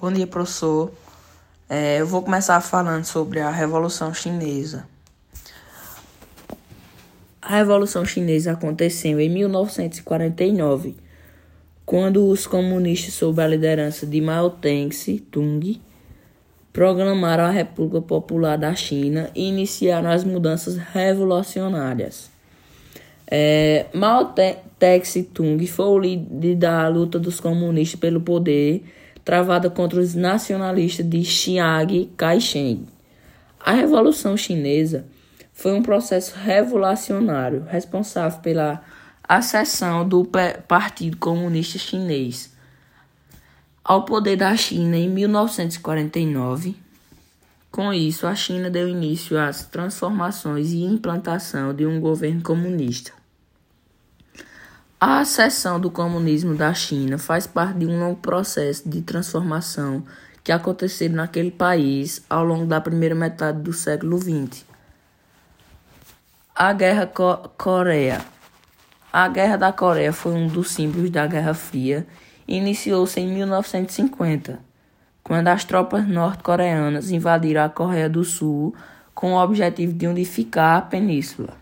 [0.00, 0.90] Bom dia, professor.
[1.68, 4.86] É, eu vou começar falando sobre a Revolução Chinesa.
[7.42, 10.96] A Revolução Chinesa aconteceu em 1949,
[11.84, 15.78] quando os comunistas, sob a liderança de Mao Tse-tung,
[16.72, 22.30] proclamaram a República Popular da China e iniciaram as mudanças revolucionárias.
[23.30, 28.82] É, Mao Tse-tung foi o líder da luta dos comunistas pelo poder
[29.30, 32.84] travada contra os nacionalistas de Chiang Kai-shek.
[33.60, 35.06] A Revolução Chinesa
[35.52, 38.82] foi um processo revolucionário responsável pela
[39.22, 40.28] acessão do
[40.66, 42.52] Partido Comunista Chinês
[43.84, 46.74] ao poder da China em 1949.
[47.70, 53.19] Com isso, a China deu início às transformações e implantação de um governo comunista.
[55.02, 60.04] A ascensão do comunismo da China faz parte de um longo processo de transformação
[60.44, 64.62] que aconteceu naquele país ao longo da primeira metade do século XX.
[66.54, 68.20] A Guerra Co Coreia.
[69.10, 72.06] A Guerra da Coreia foi um dos símbolos da Guerra Fria
[72.46, 74.60] e iniciou-se em 1950,
[75.24, 78.74] quando as tropas norte-coreanas invadiram a Coreia do Sul
[79.14, 81.59] com o objetivo de unificar a península.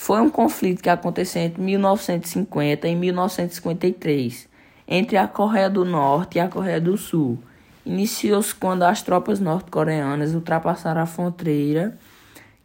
[0.00, 4.48] Foi um conflito que aconteceu entre 1950 e 1953
[4.86, 7.36] entre a Coreia do Norte e a Coreia do Sul.
[7.84, 11.98] Iniciou-se quando as tropas norte-coreanas ultrapassaram a fronteira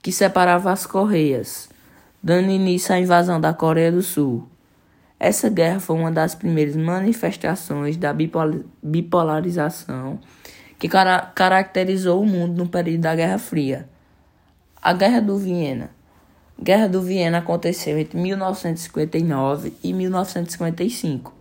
[0.02, 1.70] que separava as Coreias,
[2.22, 4.48] dando início à invasão da Coreia do Sul.
[5.20, 10.20] Essa guerra foi uma das primeiras manifestações da bipolarização
[10.78, 13.90] que caracterizou o mundo no período da Guerra Fria.
[14.80, 15.90] A Guerra do Viena
[16.64, 21.34] Guerra do Viena aconteceu entre 1959 e 1955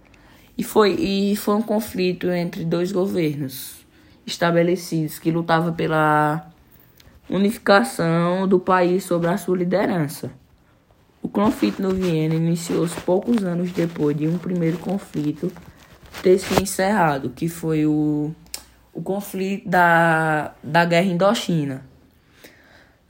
[0.59, 3.87] e foi, e foi um conflito entre dois governos
[4.27, 6.50] estabelecidos que lutavam pela
[7.31, 10.33] unificação do país sob a sua liderança.
[11.22, 15.53] O conflito no Viena iniciou-se poucos anos depois de um primeiro conflito
[16.21, 18.34] ter se encerrado, que foi o,
[18.93, 21.91] o conflito da, da Guerra Indochina.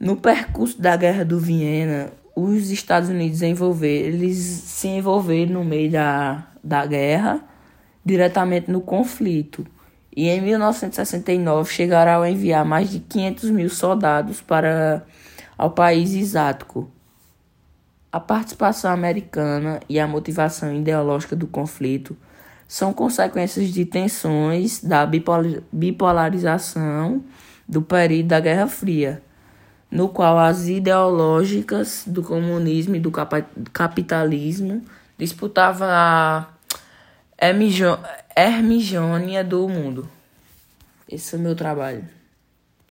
[0.03, 5.93] No percurso da Guerra do Viena, os Estados Unidos envolver, eles se envolveram no meio
[5.93, 7.41] da, da guerra,
[8.05, 9.65] diretamente no conflito.
[10.17, 15.07] E em 1969 chegaram a enviar mais de 500 mil soldados para
[15.57, 16.91] ao país exático.
[18.11, 22.17] A participação americana e a motivação ideológica do conflito
[22.67, 27.23] são consequências de tensões da bipolarização
[27.69, 29.23] do período da Guerra Fria
[29.93, 33.13] no qual as ideológicas do comunismo e do
[33.71, 34.83] capitalismo
[35.19, 36.49] disputavam a
[38.35, 40.09] hermigênia do mundo.
[41.07, 42.03] Esse é o meu trabalho.